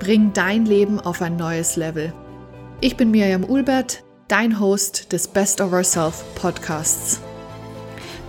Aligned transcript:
Bring 0.00 0.32
dein 0.32 0.64
Leben 0.64 0.98
auf 0.98 1.20
ein 1.20 1.36
neues 1.36 1.76
Level. 1.76 2.14
Ich 2.80 2.96
bin 2.96 3.10
Miriam 3.10 3.44
Ulbert, 3.44 4.02
dein 4.28 4.58
Host 4.58 5.12
des 5.12 5.28
Best 5.28 5.60
of 5.60 5.74
Ourself 5.74 6.24
Podcasts. 6.36 7.20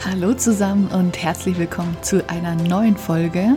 Hallo 0.05 0.33
zusammen 0.33 0.89
und 0.89 1.23
herzlich 1.23 1.57
willkommen 1.57 1.95
zu 2.01 2.29
einer 2.29 2.55
neuen 2.55 2.97
Folge. 2.97 3.55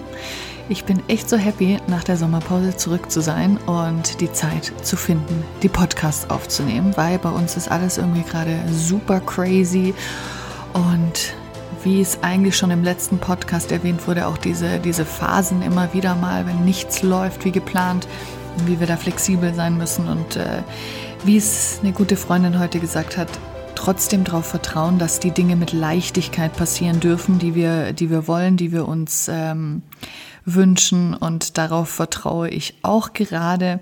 Ich 0.68 0.84
bin 0.84 1.02
echt 1.08 1.28
so 1.28 1.36
happy, 1.36 1.78
nach 1.88 2.04
der 2.04 2.16
Sommerpause 2.16 2.76
zurück 2.76 3.10
zu 3.10 3.20
sein 3.20 3.58
und 3.66 4.20
die 4.20 4.32
Zeit 4.32 4.72
zu 4.82 4.96
finden, 4.96 5.42
die 5.64 5.68
Podcasts 5.68 6.30
aufzunehmen, 6.30 6.92
weil 6.96 7.18
bei 7.18 7.30
uns 7.30 7.56
ist 7.56 7.68
alles 7.68 7.98
irgendwie 7.98 8.22
gerade 8.22 8.56
super 8.70 9.18
crazy 9.18 9.92
und 10.72 11.34
wie 11.84 12.00
es 12.00 12.22
eigentlich 12.22 12.56
schon 12.56 12.70
im 12.70 12.82
letzten 12.82 13.18
Podcast 13.18 13.70
erwähnt 13.70 14.06
wurde, 14.08 14.26
auch 14.26 14.38
diese, 14.38 14.78
diese 14.78 15.04
Phasen 15.04 15.62
immer 15.62 15.92
wieder 15.92 16.14
mal, 16.14 16.46
wenn 16.46 16.64
nichts 16.64 17.02
läuft 17.02 17.44
wie 17.44 17.52
geplant, 17.52 18.08
wie 18.66 18.80
wir 18.80 18.86
da 18.86 18.96
flexibel 18.96 19.54
sein 19.54 19.76
müssen 19.76 20.08
und 20.08 20.36
äh, 20.36 20.62
wie 21.24 21.36
es 21.36 21.80
eine 21.82 21.92
gute 21.92 22.16
Freundin 22.16 22.58
heute 22.58 22.80
gesagt 22.80 23.16
hat, 23.16 23.28
trotzdem 23.74 24.24
darauf 24.24 24.46
vertrauen, 24.46 24.98
dass 24.98 25.20
die 25.20 25.30
Dinge 25.30 25.56
mit 25.56 25.72
Leichtigkeit 25.72 26.56
passieren 26.56 27.00
dürfen, 27.00 27.38
die 27.38 27.54
wir, 27.54 27.92
die 27.92 28.10
wir 28.10 28.26
wollen, 28.26 28.56
die 28.56 28.72
wir 28.72 28.88
uns 28.88 29.28
ähm, 29.30 29.82
wünschen 30.44 31.14
und 31.14 31.58
darauf 31.58 31.88
vertraue 31.88 32.48
ich 32.48 32.74
auch 32.82 33.12
gerade. 33.12 33.80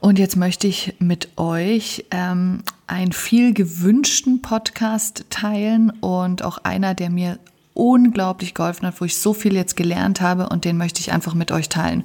Und 0.00 0.18
jetzt 0.18 0.36
möchte 0.36 0.66
ich 0.66 0.94
mit 0.98 1.28
euch 1.36 2.04
ähm, 2.10 2.62
einen 2.86 3.12
viel 3.12 3.52
gewünschten 3.52 4.42
Podcast 4.42 5.24
teilen 5.30 5.90
und 6.00 6.42
auch 6.42 6.58
einer, 6.58 6.94
der 6.94 7.10
mir 7.10 7.38
unglaublich 7.74 8.54
geholfen 8.54 8.86
hat, 8.86 9.00
wo 9.00 9.04
ich 9.04 9.16
so 9.16 9.32
viel 9.32 9.54
jetzt 9.54 9.76
gelernt 9.76 10.20
habe 10.20 10.48
und 10.48 10.64
den 10.64 10.76
möchte 10.76 11.00
ich 11.00 11.12
einfach 11.12 11.34
mit 11.34 11.50
euch 11.52 11.68
teilen. 11.68 12.04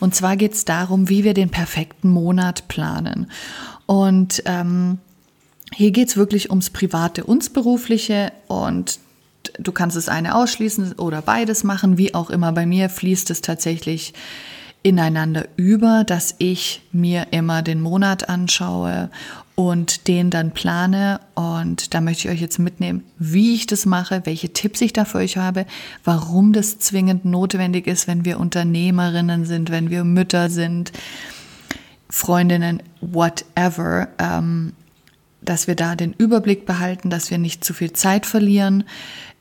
Und 0.00 0.14
zwar 0.14 0.36
geht 0.36 0.52
es 0.52 0.64
darum, 0.64 1.08
wie 1.08 1.24
wir 1.24 1.34
den 1.34 1.50
perfekten 1.50 2.10
Monat 2.10 2.68
planen. 2.68 3.30
Und 3.86 4.42
ähm, 4.46 4.98
hier 5.72 5.90
geht 5.90 6.08
es 6.08 6.16
wirklich 6.16 6.50
ums 6.50 6.70
Private 6.70 7.24
und 7.24 7.52
Berufliche 7.52 8.32
und 8.46 9.00
du 9.58 9.72
kannst 9.72 9.96
es 9.96 10.08
eine 10.08 10.34
ausschließen 10.34 10.94
oder 10.94 11.22
beides 11.22 11.64
machen, 11.64 11.98
wie 11.98 12.14
auch 12.14 12.30
immer. 12.30 12.52
Bei 12.52 12.66
mir 12.66 12.88
fließt 12.88 13.30
es 13.30 13.40
tatsächlich 13.40 14.14
ineinander 14.88 15.46
über, 15.56 16.02
dass 16.04 16.34
ich 16.38 16.82
mir 16.92 17.26
immer 17.30 17.60
den 17.62 17.80
Monat 17.80 18.30
anschaue 18.30 19.10
und 19.54 20.08
den 20.08 20.30
dann 20.30 20.52
plane. 20.52 21.20
Und 21.34 21.92
da 21.92 22.00
möchte 22.00 22.26
ich 22.28 22.34
euch 22.34 22.40
jetzt 22.40 22.58
mitnehmen, 22.58 23.04
wie 23.18 23.54
ich 23.54 23.66
das 23.66 23.84
mache, 23.84 24.22
welche 24.24 24.52
Tipps 24.52 24.80
ich 24.80 24.94
da 24.94 25.04
für 25.04 25.18
euch 25.18 25.36
habe, 25.36 25.66
warum 26.04 26.54
das 26.54 26.78
zwingend 26.78 27.26
notwendig 27.26 27.86
ist, 27.86 28.08
wenn 28.08 28.24
wir 28.24 28.40
Unternehmerinnen 28.40 29.44
sind, 29.44 29.70
wenn 29.70 29.90
wir 29.90 30.04
Mütter 30.04 30.48
sind, 30.48 30.92
Freundinnen, 32.08 32.82
whatever, 33.02 34.08
ähm, 34.18 34.72
dass 35.42 35.66
wir 35.66 35.74
da 35.74 35.96
den 35.96 36.14
Überblick 36.14 36.64
behalten, 36.64 37.10
dass 37.10 37.30
wir 37.30 37.36
nicht 37.36 37.62
zu 37.62 37.74
viel 37.74 37.92
Zeit 37.92 38.24
verlieren 38.24 38.84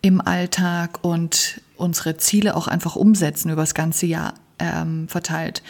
im 0.02 0.19
Alltag 0.19 1.00
und 1.03 1.62
unsere 1.78 2.18
Ziele 2.18 2.56
auch 2.56 2.68
einfach 2.68 2.97
umsetzen 2.97 3.50
über 3.50 3.62
das 3.62 3.74
ganze 3.74 4.06
Jahr 4.07 4.34
ähm, 4.59 5.07
verteilt. 5.07 5.62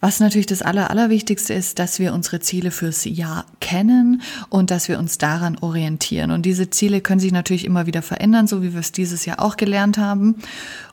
Was 0.00 0.20
natürlich 0.20 0.46
das 0.46 0.60
Aller, 0.60 0.90
Allerwichtigste 0.90 1.54
ist, 1.54 1.78
dass 1.78 1.98
wir 1.98 2.12
unsere 2.12 2.40
Ziele 2.40 2.70
fürs 2.70 3.06
Jahr 3.06 3.46
kennen 3.60 4.20
und 4.50 4.70
dass 4.70 4.88
wir 4.88 4.98
uns 4.98 5.16
daran 5.16 5.56
orientieren. 5.58 6.30
Und 6.30 6.42
diese 6.42 6.68
Ziele 6.68 7.00
können 7.00 7.20
sich 7.20 7.32
natürlich 7.32 7.64
immer 7.64 7.86
wieder 7.86 8.02
verändern, 8.02 8.46
so 8.46 8.62
wie 8.62 8.74
wir 8.74 8.80
es 8.80 8.92
dieses 8.92 9.24
Jahr 9.24 9.40
auch 9.40 9.56
gelernt 9.56 9.96
haben. 9.96 10.36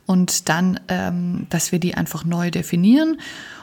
Und 0.06 0.48
dann, 0.48 0.80
ähm, 0.88 1.48
dass 1.50 1.72
wir 1.72 1.80
die 1.80 1.96
einfach 1.96 2.24
neu 2.24 2.50
definieren 2.50 3.18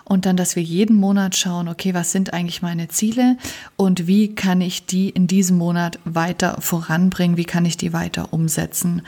und 0.05 0.27
dann, 0.27 0.37
dass 0.37 0.57
wir 0.57 0.63
jeden 0.63 0.97
Monat 0.97 1.37
schauen, 1.37 1.69
okay, 1.69 1.95
was 1.95 2.13
sind 2.13 2.33
eigentlich 2.33 2.63
meine 2.63 2.89
Ziele 2.89 3.37
und 3.77 4.07
wie 4.07 4.35
kann 4.35 4.61
ich 4.61 4.85
die 4.85 5.09
in 5.09 5.27
diesem 5.27 5.57
Monat 5.57 5.99
weiter 6.05 6.57
voranbringen, 6.61 7.37
wie 7.37 7.45
kann 7.45 7.65
ich 7.65 7.77
die 7.77 7.93
weiter 7.93 8.33
umsetzen. 8.33 9.03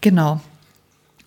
Genau, 0.00 0.40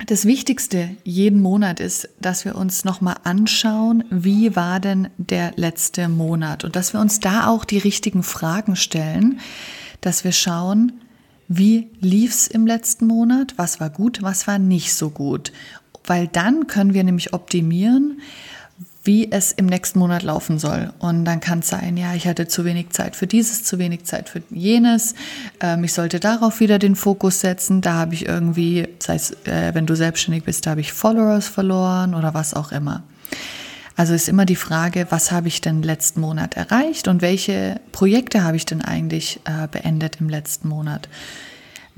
das 0.05 0.25
Wichtigste 0.25 0.91
jeden 1.03 1.41
Monat 1.41 1.79
ist, 1.79 2.09
dass 2.21 2.45
wir 2.45 2.55
uns 2.55 2.85
nochmal 2.85 3.17
anschauen, 3.23 4.05
wie 4.09 4.55
war 4.55 4.79
denn 4.79 5.09
der 5.17 5.51
letzte 5.55 6.07
Monat? 6.07 6.63
Und 6.63 6.75
dass 6.75 6.93
wir 6.93 7.01
uns 7.01 7.19
da 7.19 7.47
auch 7.47 7.65
die 7.65 7.77
richtigen 7.77 8.23
Fragen 8.23 8.75
stellen, 8.75 9.39
dass 10.01 10.23
wir 10.23 10.31
schauen, 10.31 10.93
wie 11.49 11.89
lief's 11.99 12.47
im 12.47 12.65
letzten 12.65 13.07
Monat, 13.07 13.55
was 13.57 13.79
war 13.79 13.89
gut, 13.89 14.21
was 14.21 14.47
war 14.47 14.57
nicht 14.57 14.93
so 14.93 15.09
gut, 15.09 15.51
weil 16.05 16.27
dann 16.27 16.67
können 16.67 16.93
wir 16.93 17.03
nämlich 17.03 17.33
optimieren, 17.33 18.21
wie 19.03 19.31
es 19.31 19.51
im 19.51 19.65
nächsten 19.65 19.99
Monat 19.99 20.23
laufen 20.23 20.59
soll. 20.59 20.93
Und 20.99 21.25
dann 21.25 21.39
kann 21.39 21.59
es 21.59 21.69
sein, 21.69 21.97
ja, 21.97 22.13
ich 22.13 22.27
hatte 22.27 22.47
zu 22.47 22.65
wenig 22.65 22.89
Zeit 22.89 23.15
für 23.15 23.27
dieses, 23.27 23.63
zu 23.63 23.79
wenig 23.79 24.03
Zeit 24.03 24.29
für 24.29 24.41
jenes. 24.49 25.15
Ähm, 25.61 25.83
ich 25.83 25.93
sollte 25.93 26.19
darauf 26.19 26.59
wieder 26.59 26.79
den 26.79 26.95
Fokus 26.95 27.39
setzen. 27.39 27.81
Da 27.81 27.93
habe 27.93 28.13
ich 28.13 28.27
irgendwie, 28.27 28.87
das 28.99 29.09
heißt, 29.09 29.47
äh, 29.47 29.73
wenn 29.73 29.85
du 29.85 29.95
selbstständig 29.95 30.43
bist, 30.43 30.65
da 30.65 30.71
habe 30.71 30.81
ich 30.81 30.93
Followers 30.93 31.47
verloren 31.47 32.13
oder 32.13 32.33
was 32.33 32.53
auch 32.53 32.71
immer. 32.71 33.03
Also 33.95 34.13
ist 34.13 34.29
immer 34.29 34.45
die 34.45 34.55
Frage, 34.55 35.07
was 35.09 35.31
habe 35.31 35.49
ich 35.49 35.59
denn 35.59 35.83
letzten 35.83 36.21
Monat 36.21 36.55
erreicht 36.55 37.07
und 37.07 37.21
welche 37.21 37.81
Projekte 37.91 38.43
habe 38.43 38.55
ich 38.55 38.65
denn 38.65 38.81
eigentlich 38.81 39.41
äh, 39.43 39.67
beendet 39.67 40.17
im 40.21 40.29
letzten 40.29 40.69
Monat? 40.69 41.09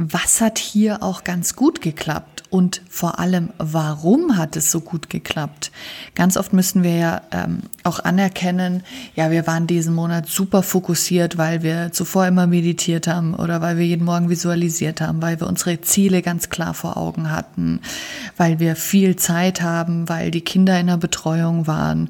was 0.10 0.42
hat 0.42 0.58
hier 0.58 1.04
auch 1.04 1.24
ganz 1.24 1.56
gut 1.56 1.82
geklappt 1.82 2.41
und 2.52 2.82
vor 2.90 3.18
allem, 3.18 3.52
warum 3.58 4.36
hat 4.38 4.58
es 4.58 4.72
so 4.72 4.82
gut 4.82 5.10
geklappt? 5.10 5.72
Ganz 6.16 6.36
oft 6.36 6.52
müssen 6.52 6.84
wir 6.84 6.96
ja 6.98 7.22
ähm, 7.32 7.60
auch 7.86 8.02
anerkennen, 8.02 8.84
ja, 9.16 9.32
wir 9.32 9.48
waren 9.48 9.68
diesen 9.68 9.96
Monat 9.96 10.28
super 10.28 10.62
fokussiert, 10.62 11.38
weil 11.38 11.64
wir 11.64 11.94
zuvor 11.94 12.28
immer 12.28 12.48
meditiert 12.48 13.08
haben 13.08 13.36
oder 13.36 13.62
weil 13.62 13.78
wir 13.78 13.86
jeden 13.86 14.04
Morgen 14.04 14.30
visualisiert 14.30 15.00
haben, 15.00 15.22
weil 15.22 15.40
wir 15.40 15.48
unsere 15.48 15.80
Ziele 15.80 16.22
ganz 16.22 16.50
klar 16.50 16.74
vor 16.74 16.98
Augen 16.98 17.32
hatten, 17.32 17.80
weil 18.36 18.60
wir 18.60 18.76
viel 18.76 19.16
Zeit 19.16 19.62
haben, 19.62 20.10
weil 20.10 20.30
die 20.30 20.42
Kinder 20.42 20.78
in 20.78 20.88
der 20.88 20.98
Betreuung 20.98 21.68
waren 21.68 22.10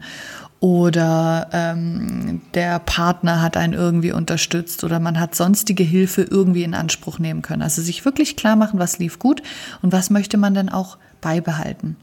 oder 0.61 1.49
ähm, 1.53 2.39
der 2.53 2.77
Partner 2.77 3.41
hat 3.41 3.57
einen 3.57 3.73
irgendwie 3.73 4.11
unterstützt 4.11 4.83
oder 4.83 4.99
man 4.99 5.19
hat 5.19 5.33
sonstige 5.33 5.83
Hilfe 5.83 6.21
irgendwie 6.21 6.63
in 6.63 6.75
Anspruch 6.75 7.17
nehmen 7.17 7.41
können. 7.41 7.63
Also 7.63 7.81
sich 7.81 8.05
wirklich 8.05 8.35
klar 8.35 8.55
machen, 8.55 8.79
was 8.79 8.99
lief 8.99 9.17
gut 9.17 9.41
und 9.81 9.91
was 9.91 10.11
möchte 10.11 10.37
man 10.37 10.53
denn 10.53 10.69
auch 10.69 10.99
beibehalten. 11.19 11.97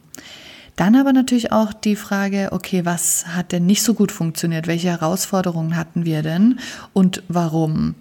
Dann 0.74 0.96
aber 0.96 1.12
natürlich 1.12 1.52
auch 1.52 1.72
die 1.72 1.94
Frage, 1.94 2.48
okay, 2.50 2.84
was 2.84 3.28
hat 3.28 3.52
denn 3.52 3.64
nicht 3.64 3.84
so 3.84 3.94
gut 3.94 4.10
funktioniert? 4.10 4.66
Welche 4.66 4.88
Herausforderungen 4.88 5.76
hatten 5.76 6.04
wir 6.04 6.22
denn 6.22 6.58
und 6.92 7.22
warum? 7.28 7.94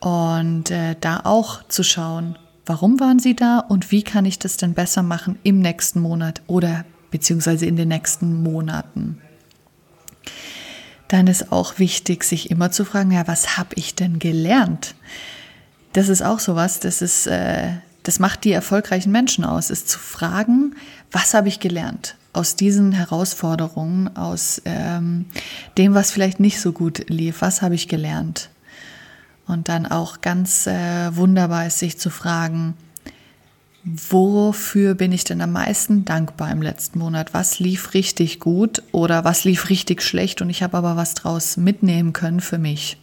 Und 0.00 0.70
äh, 0.70 0.96
da 0.98 1.20
auch 1.24 1.68
zu 1.68 1.82
schauen, 1.82 2.38
warum 2.64 2.98
waren 2.98 3.18
sie 3.18 3.36
da 3.36 3.58
und 3.58 3.90
wie 3.92 4.02
kann 4.02 4.24
ich 4.24 4.38
das 4.38 4.56
denn 4.56 4.72
besser 4.72 5.02
machen 5.02 5.38
im 5.42 5.60
nächsten 5.60 6.00
Monat 6.00 6.40
oder 6.46 6.86
beziehungsweise 7.10 7.66
in 7.66 7.76
den 7.76 7.88
nächsten 7.88 8.42
Monaten 8.42 9.18
dann 11.12 11.26
ist 11.26 11.52
auch 11.52 11.78
wichtig, 11.78 12.24
sich 12.24 12.50
immer 12.50 12.70
zu 12.70 12.86
fragen, 12.86 13.10
ja, 13.10 13.28
was 13.28 13.58
habe 13.58 13.74
ich 13.74 13.94
denn 13.94 14.18
gelernt? 14.18 14.94
Das 15.92 16.08
ist 16.08 16.22
auch 16.22 16.38
sowas, 16.38 16.80
das 16.80 17.02
ist, 17.02 17.26
äh, 17.26 17.72
das 18.02 18.18
macht 18.18 18.44
die 18.44 18.52
erfolgreichen 18.52 19.12
Menschen 19.12 19.44
aus, 19.44 19.68
ist 19.68 19.90
zu 19.90 19.98
fragen, 19.98 20.74
was 21.10 21.34
habe 21.34 21.48
ich 21.48 21.60
gelernt 21.60 22.16
aus 22.32 22.56
diesen 22.56 22.92
Herausforderungen, 22.92 24.16
aus 24.16 24.62
ähm, 24.64 25.26
dem, 25.76 25.92
was 25.92 26.10
vielleicht 26.10 26.40
nicht 26.40 26.60
so 26.60 26.72
gut 26.72 27.10
lief, 27.10 27.42
was 27.42 27.60
habe 27.60 27.74
ich 27.74 27.88
gelernt? 27.88 28.48
Und 29.46 29.68
dann 29.68 29.84
auch 29.84 30.22
ganz 30.22 30.66
äh, 30.66 31.14
wunderbar 31.14 31.66
ist, 31.66 31.78
sich 31.78 31.98
zu 31.98 32.08
fragen, 32.08 32.74
wofür 33.84 34.94
bin 34.94 35.12
ich 35.12 35.24
denn 35.24 35.40
am 35.40 35.52
meisten 35.52 36.04
dankbar 36.04 36.50
im 36.50 36.62
letzten 36.62 36.98
Monat? 36.98 37.34
Was 37.34 37.58
lief 37.58 37.94
richtig 37.94 38.40
gut 38.40 38.82
oder 38.92 39.24
was 39.24 39.44
lief 39.44 39.68
richtig 39.68 40.02
schlecht 40.02 40.40
und 40.40 40.50
ich 40.50 40.62
habe 40.62 40.76
aber 40.76 40.96
was 40.96 41.14
draus 41.14 41.56
mitnehmen 41.56 42.12
können 42.12 42.40
für 42.40 42.58
mich? 42.58 42.98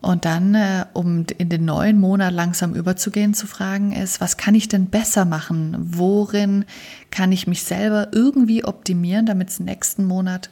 Und 0.00 0.24
dann, 0.24 0.54
äh, 0.54 0.86
um 0.92 1.26
in 1.38 1.48
den 1.48 1.64
neuen 1.64 1.98
Monat 1.98 2.32
langsam 2.32 2.74
überzugehen, 2.74 3.34
zu 3.34 3.46
fragen 3.46 3.92
ist, 3.92 4.20
was 4.20 4.36
kann 4.36 4.54
ich 4.54 4.68
denn 4.68 4.86
besser 4.86 5.24
machen? 5.24 5.76
Worin 5.78 6.64
kann 7.10 7.32
ich 7.32 7.46
mich 7.48 7.64
selber 7.64 8.08
irgendwie 8.12 8.64
optimieren, 8.64 9.26
damit 9.26 9.50
es 9.50 9.60
nächsten 9.60 10.04
Monat 10.04 10.50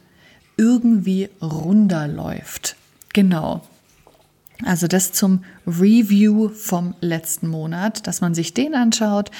irgendwie 0.57 1.29
runterläuft. 1.41 2.77
Genau. 3.13 3.63
Also 4.65 4.87
das 4.87 5.13
zum 5.13 5.45
Review 5.67 6.49
vom 6.49 6.95
letzten 7.01 7.49
Monat, 7.49 8.07
dass 8.07 8.21
man 8.21 8.35
sich 8.35 8.55
den 8.55 8.75
anschaut, 8.75 9.31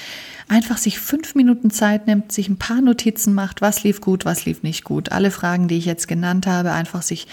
einfach 0.47 0.77
sich 0.77 0.99
fünf 0.99 1.33
Minuten 1.33 1.71
Zeit 1.71 2.05
nimmt, 2.05 2.31
sich 2.31 2.49
ein 2.49 2.57
paar 2.57 2.81
Notizen 2.81 3.33
macht, 3.33 3.61
was 3.61 3.83
lief 3.83 3.99
gut, 3.99 4.25
was 4.25 4.45
lief 4.45 4.61
nicht 4.61 4.83
gut. 4.83 5.11
Alle 5.11 5.31
Fragen, 5.31 5.67
die 5.67 5.77
ich 5.77 5.85
jetzt 5.85 6.07
genannt 6.07 6.45
habe, 6.45 6.71
einfach 6.71 7.01
sich 7.01 7.27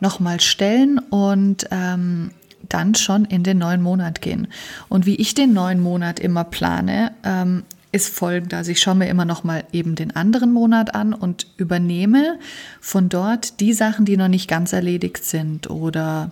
nochmal 0.00 0.40
stellen 0.40 0.98
und 0.98 1.66
ähm, 1.70 2.30
dann 2.68 2.94
schon 2.94 3.24
in 3.24 3.42
den 3.42 3.58
neuen 3.58 3.82
Monat 3.82 4.20
gehen. 4.22 4.48
Und 4.88 5.06
wie 5.06 5.16
ich 5.16 5.34
den 5.34 5.52
neuen 5.52 5.80
Monat 5.80 6.20
immer 6.20 6.44
plane, 6.44 7.12
ähm, 7.24 7.64
ist 7.90 8.14
folgend. 8.14 8.52
Also 8.52 8.70
ich 8.70 8.80
schaue 8.80 8.96
mir 8.96 9.08
immer 9.08 9.24
noch 9.24 9.44
mal 9.44 9.64
eben 9.72 9.94
den 9.94 10.14
anderen 10.14 10.52
Monat 10.52 10.94
an 10.94 11.14
und 11.14 11.46
übernehme 11.56 12.38
von 12.80 13.08
dort 13.08 13.60
die 13.60 13.72
Sachen, 13.72 14.04
die 14.04 14.16
noch 14.16 14.28
nicht 14.28 14.48
ganz 14.48 14.72
erledigt 14.72 15.24
sind 15.24 15.70
oder 15.70 16.30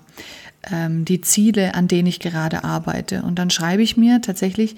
ähm, 0.71 1.05
die 1.05 1.21
Ziele, 1.21 1.75
an 1.75 1.89
denen 1.89 2.09
ich 2.09 2.21
gerade 2.21 2.65
arbeite. 2.65 3.23
Und 3.23 3.39
dann 3.39 3.51
schreibe 3.51 3.83
ich 3.83 3.97
mir 3.97 4.21
tatsächlich 4.21 4.77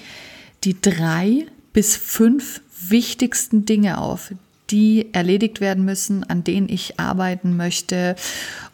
die 0.64 0.80
drei 0.80 1.46
bis 1.72 1.96
fünf 1.96 2.60
wichtigsten 2.88 3.64
Dinge 3.64 3.98
auf, 3.98 4.32
die 4.70 5.12
erledigt 5.12 5.60
werden 5.60 5.84
müssen, 5.84 6.24
an 6.24 6.44
denen 6.44 6.68
ich 6.68 6.98
arbeiten 7.00 7.56
möchte 7.56 8.16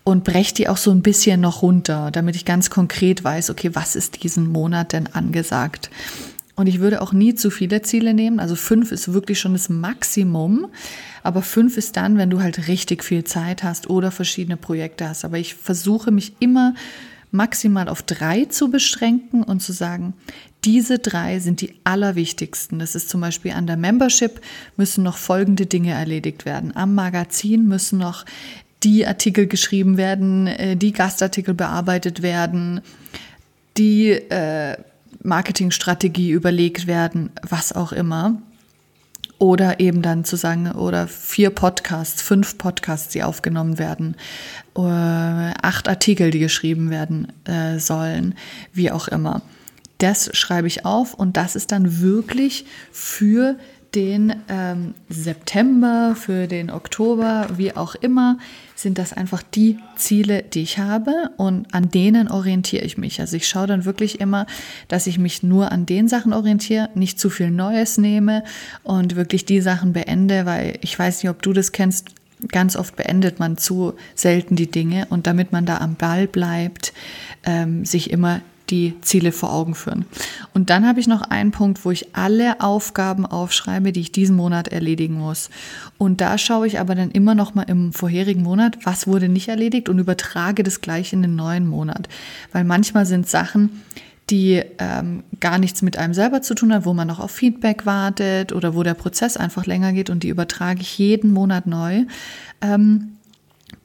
und 0.03 0.25
breche 0.25 0.55
die 0.55 0.69
auch 0.69 0.77
so 0.77 0.91
ein 0.91 1.03
bisschen 1.03 1.41
noch 1.41 1.63
runter, 1.63 2.11
damit 2.11 2.37
ich 2.37 2.45
ganz 2.45 2.71
konkret 2.71 3.25
weiß, 3.25 3.51
okay, 3.51 3.71
was 3.75 3.97
ist 3.97 4.23
diesen 4.23 4.51
Monat 4.51 4.93
denn 4.93 5.07
angesagt? 5.07 5.91
Und 6.57 6.67
ich 6.67 6.79
würde 6.79 7.03
auch 7.03 7.13
nie 7.13 7.35
zu 7.35 7.51
viele 7.51 7.83
Ziele 7.83 8.15
nehmen. 8.15 8.39
Also 8.39 8.55
fünf 8.55 8.93
ist 8.93 9.13
wirklich 9.13 9.41
schon 9.41 9.55
das 9.55 9.69
Maximum. 9.69 10.67
Aber 11.25 11.43
fünf 11.43 11.77
ist 11.77 11.97
dann, 11.97 12.19
wenn 12.19 12.31
du 12.31 12.41
halt 12.41 12.69
richtig 12.69 13.03
viel 13.03 13.25
Zeit 13.25 13.65
hast 13.65 13.91
oder 13.91 14.13
verschiedene 14.13 14.59
Projekte 14.59 15.09
hast. 15.09 15.25
Aber 15.25 15.39
ich 15.39 15.55
versuche 15.55 16.13
mich 16.13 16.35
immer 16.39 16.75
maximal 17.33 17.89
auf 17.89 18.03
drei 18.03 18.45
zu 18.45 18.71
beschränken 18.71 19.43
und 19.43 19.61
zu 19.61 19.73
sagen, 19.73 20.13
diese 20.65 20.99
drei 20.99 21.41
sind 21.41 21.63
die 21.63 21.75
allerwichtigsten. 21.83 22.79
Das 22.79 22.95
ist 22.95 23.09
zum 23.09 23.23
Beispiel 23.23 23.53
an 23.53 23.67
der 23.67 23.77
Membership 23.77 24.41
müssen 24.77 25.03
noch 25.03 25.17
folgende 25.17 25.67
Dinge 25.67 25.93
erledigt 25.93 26.45
werden. 26.45 26.77
Am 26.77 26.95
Magazin 26.95 27.67
müssen 27.67 27.99
noch 27.99 28.25
die 28.83 29.07
Artikel 29.07 29.47
geschrieben 29.47 29.97
werden, 29.97 30.47
äh, 30.47 30.77
die 30.77 30.93
Gastartikel 30.93 31.55
bearbeitet 31.55 32.23
werden, 32.23 32.83
die 33.79 34.11
äh, 34.11 34.77
Marketingstrategie 35.23 36.31
überlegt 36.31 36.87
werden, 36.87 37.31
was 37.43 37.73
auch 37.73 37.93
immer. 37.93 38.43
Oder 39.45 39.79
eben 39.79 40.01
dann 40.01 40.25
zu 40.25 40.37
sagen, 40.37 40.73
oder 40.73 41.07
vier 41.07 41.51
Podcasts, 41.51 42.23
fünf 42.23 42.57
Podcasts, 42.57 43.09
die 43.09 43.23
aufgenommen 43.23 43.79
werden, 43.79 44.17
äh, 44.75 44.81
acht 44.81 45.87
Artikel, 45.87 46.31
die 46.31 46.39
geschrieben 46.39 46.89
werden 46.89 47.31
äh, 47.45 47.79
sollen, 47.79 48.37
wie 48.73 48.91
auch 48.91 49.07
immer. 49.07 49.43
Das 49.99 50.35
schreibe 50.35 50.67
ich 50.67 50.87
auf 50.87 51.13
und 51.13 51.37
das 51.37 51.57
ist 51.57 51.73
dann 51.73 52.01
wirklich 52.01 52.65
für 52.91 53.59
den 53.95 54.35
ähm, 54.49 54.95
September, 55.09 56.17
für 56.17 56.47
den 56.47 56.71
Oktober, 56.71 57.49
wie 57.57 57.77
auch 57.77 57.95
immer, 57.95 58.39
sind 58.75 58.99
das 58.99 59.13
einfach 59.13 59.43
die 59.43 59.79
Ziele, 59.97 60.43
die 60.43 60.63
ich 60.63 60.79
habe 60.79 61.31
und 61.37 61.73
an 61.73 61.91
denen 61.91 62.29
orientiere 62.29 62.85
ich 62.85 62.99
mich. 62.99 63.21
Also 63.21 63.37
ich 63.37 63.49
schaue 63.49 63.67
dann 63.67 63.85
wirklich 63.85 64.21
immer, 64.21 64.47
dass 64.89 65.07
ich 65.07 65.19
mich 65.19 65.43
nur 65.43 65.71
an 65.71 65.87
den 65.87 66.09
Sachen 66.09 66.33
orientiere, 66.33 66.91
nicht 66.95 67.21
zu 67.21 67.31
viel 67.31 67.51
Neues 67.51 67.99
nehme 67.99 68.45
und 68.83 69.17
wirklich 69.17 69.45
die 69.45 69.61
Sachen 69.61 69.93
beende, 69.93 70.45
weil 70.47 70.79
ich 70.81 70.99
weiß 70.99 71.23
nicht, 71.23 71.31
ob 71.31 71.41
du 71.43 71.53
das 71.53 71.73
kennst, 71.73 72.09
ganz 72.49 72.77
oft 72.77 72.97
beendet 72.97 73.39
man 73.39 73.57
zu 73.57 73.95
selten 74.15 74.57
die 74.57 74.71
Dinge 74.71 75.07
und 75.11 75.27
damit 75.27 75.53
man 75.53 75.67
da 75.67 75.79
am 75.79 75.95
Ball 75.95 76.27
bleibt, 76.27 76.93
ähm, 77.45 77.85
sich 77.85 78.11
immer 78.11 78.41
die 78.71 78.95
Ziele 79.03 79.33
vor 79.33 79.53
Augen 79.53 79.75
führen. 79.75 80.07
Und 80.55 80.71
dann 80.71 80.87
habe 80.87 81.01
ich 81.01 81.07
noch 81.07 81.23
einen 81.23 81.51
Punkt, 81.51 81.85
wo 81.85 81.91
ich 81.91 82.15
alle 82.17 82.61
Aufgaben 82.61 83.27
aufschreibe, 83.27 83.93
die 83.93 84.01
ich 84.01 84.13
diesen 84.13 84.37
Monat 84.37 84.69
erledigen 84.69 85.15
muss. 85.15 85.51
Und 85.99 86.21
da 86.21 86.39
schaue 86.39 86.67
ich 86.67 86.81
aber 86.81 86.95
dann 86.95 87.11
immer 87.11 87.35
noch 87.35 87.55
mal 87.55 87.65
im 87.65 87.93
vorherigen 87.93 88.43
Monat, 88.43 88.79
was 88.85 89.07
wurde 89.07 89.29
nicht 89.29 89.49
erledigt 89.49 89.89
und 89.89 89.99
übertrage 89.99 90.63
das 90.63 90.81
gleich 90.81 91.13
in 91.13 91.23
den 91.23 91.37
neuen 91.37 91.67
Monat. 91.67 92.09
Weil 92.53 92.65
manchmal 92.65 93.05
sind 93.07 93.29
Sachen, 93.29 93.83
die 94.31 94.63
ähm, 94.79 95.23
gar 95.41 95.59
nichts 95.59 95.83
mit 95.83 95.99
einem 95.99 96.15
selber 96.15 96.41
zu 96.41 96.55
tun 96.55 96.73
haben, 96.73 96.87
wo 96.87 96.95
man 96.95 97.07
noch 97.07 97.21
auf 97.21 97.31
Feedback 97.31 97.85
wartet 97.85 98.53
oder 98.53 98.75
wo 98.75 98.83
der 98.83 98.95
Prozess 98.95 99.37
einfach 99.37 99.67
länger 99.67 99.93
geht 99.93 100.09
und 100.09 100.23
die 100.23 100.31
übertrage 100.31 100.81
ich 100.81 100.97
jeden 100.97 101.31
Monat 101.33 101.67
neu. 101.67 102.05
Ähm, 102.63 103.11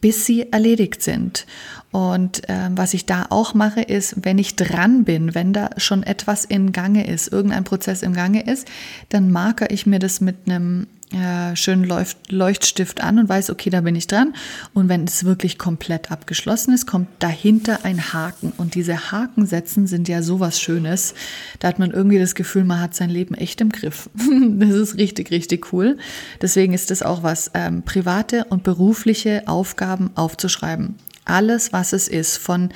bis 0.02 0.26
sie 0.26 0.52
erledigt 0.52 1.02
sind. 1.02 1.46
Und 1.92 2.48
äh, 2.50 2.70
was 2.72 2.94
ich 2.94 3.06
da 3.06 3.28
auch 3.30 3.54
mache, 3.54 3.82
ist, 3.82 4.24
wenn 4.24 4.38
ich 4.38 4.56
dran 4.56 5.06
bin, 5.06 5.34
wenn 5.34 5.54
da 5.54 5.72
schon 5.78 6.04
etwas 6.04 6.46
in 6.46 6.72
Gange 6.72 7.08
ist, 7.08 7.32
irgendein 7.32 7.64
Prozess 7.64 8.04
im 8.04 8.14
Gange 8.14 8.46
ist, 8.46 8.68
dann 9.10 9.32
marker 9.32 9.72
ich 9.72 9.86
mir 9.86 10.00
das 10.00 10.22
mit 10.22 10.36
einem 10.46 10.88
äh, 11.12 11.56
schönen 11.56 11.86
Leucht 11.86 12.32
Leuchtstift 12.32 13.02
an 13.02 13.18
und 13.18 13.30
weiß, 13.30 13.50
okay, 13.50 13.72
da 13.72 13.82
bin 13.82 13.96
ich 13.96 14.06
dran. 14.06 14.36
Und 14.76 14.90
wenn 14.90 15.06
es 15.06 15.24
wirklich 15.24 15.58
komplett 15.58 16.12
abgeschlossen 16.12 16.72
ist, 16.74 16.86
kommt 16.86 17.08
dahinter 17.18 17.80
ein 17.84 18.14
Haken. 18.14 18.54
Und 18.58 18.76
diese 18.76 19.12
Haken 19.12 19.48
setzen 19.48 19.88
sind 19.88 20.08
ja 20.08 20.22
sowas 20.22 20.62
Schönes. 20.62 21.16
Da 21.58 21.70
hat 21.70 21.80
man 21.80 21.90
irgendwie 21.90 22.20
das 22.20 22.36
Gefühl, 22.36 22.64
man 22.64 22.80
hat 22.80 22.94
sein 22.94 23.10
Leben 23.10 23.34
echt 23.34 23.60
im 23.62 23.70
Griff. 23.70 24.10
das 24.60 24.70
ist 24.70 24.98
richtig, 24.98 25.32
richtig 25.32 25.74
cool. 25.74 25.98
Deswegen 26.44 26.74
ist 26.74 26.92
es 26.92 27.02
auch 27.02 27.24
was, 27.24 27.50
ähm, 27.56 27.82
private 27.82 28.46
und 28.50 28.64
berufliche 28.64 29.48
Aufgaben 29.48 30.12
aufzuschreiben. 30.14 30.96
Alles, 31.30 31.74
was 31.74 31.94
es 31.94 32.08
ist, 32.08 32.38
von 32.38 32.70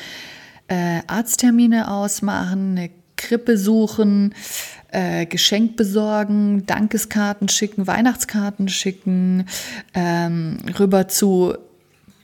äh, 0.67 1.01
Arzttermine 1.07 1.91
ausmachen, 1.91 2.77
eine 2.77 2.89
Krippe 3.15 3.57
suchen, 3.57 4.33
äh, 4.91 5.25
Geschenk 5.25 5.75
besorgen, 5.75 6.65
Dankeskarten 6.65 7.49
schicken, 7.49 7.87
Weihnachtskarten 7.87 8.67
schicken, 8.69 9.45
ähm, 9.93 10.57
rüber 10.77 11.07
zu 11.07 11.55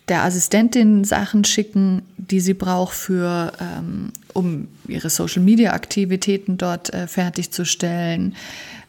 der 0.10 0.24
Assistentin 0.24 1.04
Sachen 1.04 1.46
schicken, 1.46 2.02
die 2.18 2.40
sie 2.40 2.56
braucht 2.56 2.96
für, 2.96 3.54
ähm, 3.62 4.12
um 4.34 4.68
ihre 4.88 5.10
Social 5.10 5.44
Media 5.44 5.74
Aktivitäten 5.74 6.58
dort 6.58 6.94
äh, 6.94 7.08
fertigzustellen, 7.08 8.36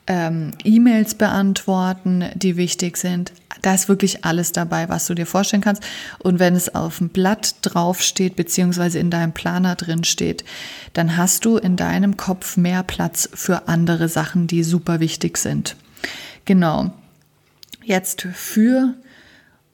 ähm, 0.07 0.53
E-Mails 0.65 1.15
beantworten, 1.15 2.25
die 2.35 2.57
wichtig 2.57 2.97
sind. 2.97 3.33
Da 3.63 3.75
ist 3.75 3.89
wirklich 3.89 4.25
alles 4.25 4.53
dabei, 4.53 4.89
was 4.89 5.07
du 5.07 5.15
dir 5.15 5.27
vorstellen 5.27 5.63
kannst. 5.63 5.83
Und 6.19 6.39
wenn 6.39 6.55
es 6.55 6.75
auf 6.75 6.99
dem 6.99 7.11
Blatt 7.11 7.57
draufsteht, 7.63 8.37
beziehungsweise 8.37 8.99
in 8.99 9.11
deinem 9.11 9.33
Planer 9.33 9.77
drin 9.77 10.05
steht, 10.05 10.45
dann 10.93 11.17
hast 11.17 11.45
du 11.45 11.57
in 11.57 11.77
deinem 11.77 12.17
Kopf 12.17 12.57
mehr 12.57 12.83
Platz 12.83 13.29
für 13.35 13.69
andere 13.69 14.09
Sachen, 14.09 14.47
die 14.47 14.63
super 14.63 15.01
wichtig 15.01 15.37
sind. 15.39 15.77
Genau. 16.45 16.93
Jetzt 17.85 18.23
für 18.35 18.95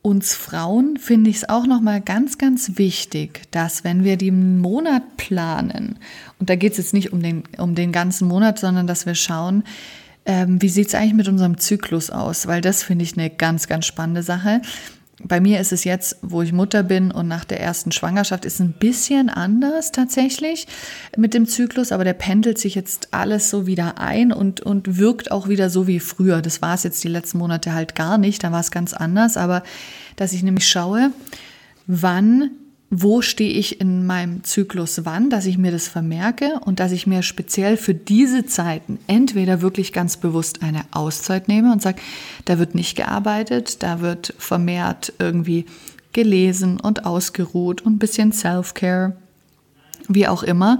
uns 0.02 0.34
Frauen 0.34 0.98
finde 0.98 1.30
ich 1.30 1.36
es 1.36 1.48
auch 1.48 1.66
noch 1.66 1.80
mal 1.80 2.00
ganz, 2.00 2.38
ganz 2.38 2.78
wichtig, 2.78 3.42
dass 3.50 3.82
wenn 3.82 4.04
wir 4.04 4.16
den 4.16 4.58
Monat 4.58 5.16
planen, 5.16 5.98
und 6.38 6.48
da 6.48 6.54
geht 6.54 6.72
es 6.72 6.78
jetzt 6.78 6.94
nicht 6.94 7.12
um 7.12 7.22
den, 7.22 7.42
um 7.58 7.74
den 7.74 7.90
ganzen 7.90 8.28
Monat, 8.28 8.58
sondern 8.58 8.86
dass 8.86 9.04
wir 9.04 9.16
schauen, 9.16 9.64
ähm, 10.26 10.60
wie 10.60 10.68
sieht 10.68 10.88
es 10.88 10.94
eigentlich 10.94 11.14
mit 11.14 11.28
unserem 11.28 11.58
Zyklus 11.58 12.10
aus? 12.10 12.46
Weil 12.46 12.60
das 12.60 12.82
finde 12.82 13.04
ich 13.04 13.16
eine 13.16 13.30
ganz, 13.30 13.68
ganz 13.68 13.86
spannende 13.86 14.22
Sache. 14.22 14.60
Bei 15.22 15.40
mir 15.40 15.60
ist 15.60 15.72
es 15.72 15.84
jetzt, 15.84 16.18
wo 16.20 16.42
ich 16.42 16.52
Mutter 16.52 16.82
bin 16.82 17.10
und 17.10 17.26
nach 17.26 17.44
der 17.44 17.60
ersten 17.60 17.90
Schwangerschaft 17.90 18.44
ist 18.44 18.60
ein 18.60 18.74
bisschen 18.74 19.30
anders 19.30 19.90
tatsächlich 19.90 20.66
mit 21.16 21.32
dem 21.32 21.46
Zyklus, 21.46 21.90
aber 21.90 22.04
der 22.04 22.12
pendelt 22.12 22.58
sich 22.58 22.74
jetzt 22.74 23.14
alles 23.14 23.48
so 23.48 23.66
wieder 23.66 23.98
ein 23.98 24.30
und, 24.30 24.60
und 24.60 24.98
wirkt 24.98 25.30
auch 25.30 25.48
wieder 25.48 25.70
so 25.70 25.86
wie 25.86 26.00
früher. 26.00 26.42
Das 26.42 26.60
war 26.60 26.74
es 26.74 26.82
jetzt 26.82 27.02
die 27.02 27.08
letzten 27.08 27.38
Monate 27.38 27.72
halt 27.72 27.94
gar 27.94 28.18
nicht, 28.18 28.44
da 28.44 28.52
war 28.52 28.60
es 28.60 28.70
ganz 28.70 28.92
anders, 28.92 29.38
aber 29.38 29.62
dass 30.16 30.34
ich 30.34 30.42
nämlich 30.42 30.68
schaue, 30.68 31.12
wann 31.86 32.50
wo 32.90 33.20
stehe 33.20 33.50
ich 33.50 33.80
in 33.80 34.06
meinem 34.06 34.44
Zyklus 34.44 35.04
wann, 35.04 35.28
dass 35.28 35.46
ich 35.46 35.58
mir 35.58 35.72
das 35.72 35.88
vermerke 35.88 36.60
und 36.64 36.78
dass 36.78 36.92
ich 36.92 37.06
mir 37.06 37.22
speziell 37.22 37.76
für 37.76 37.94
diese 37.94 38.46
Zeiten 38.46 38.98
entweder 39.08 39.60
wirklich 39.60 39.92
ganz 39.92 40.16
bewusst 40.16 40.62
eine 40.62 40.82
Auszeit 40.92 41.48
nehme 41.48 41.72
und 41.72 41.82
sage, 41.82 42.00
da 42.44 42.58
wird 42.58 42.74
nicht 42.76 42.96
gearbeitet, 42.96 43.82
da 43.82 44.00
wird 44.00 44.34
vermehrt 44.38 45.12
irgendwie 45.18 45.66
gelesen 46.12 46.78
und 46.78 47.04
ausgeruht 47.04 47.82
und 47.82 47.94
ein 47.94 47.98
bisschen 47.98 48.32
Self-Care, 48.32 49.16
wie 50.08 50.28
auch 50.28 50.44
immer. 50.44 50.78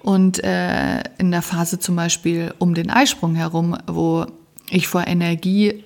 Und 0.00 0.42
äh, 0.44 1.02
in 1.18 1.32
der 1.32 1.42
Phase 1.42 1.80
zum 1.80 1.96
Beispiel 1.96 2.54
um 2.58 2.74
den 2.74 2.88
Eisprung 2.88 3.34
herum, 3.34 3.76
wo 3.86 4.26
ich 4.70 4.86
vor 4.86 5.06
Energie 5.06 5.84